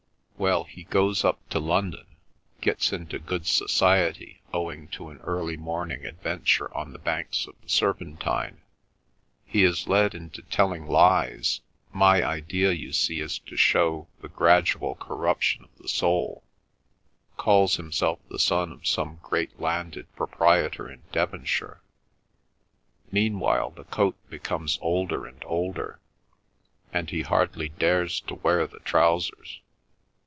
[0.37, 2.07] Well, he goes up to London,
[2.61, 7.69] gets into good society, owing to an early morning adventure on the banks of the
[7.69, 8.63] Serpentine.
[9.45, 15.63] He is led into telling lies—my idea, you see, is to show the gradual corruption
[15.63, 21.83] of the soul—calls himself the son of some great landed proprietor in Devonshire.
[23.11, 25.99] Meanwhile the coat becomes older and older,
[26.91, 29.59] and he hardly dares to wear the trousers.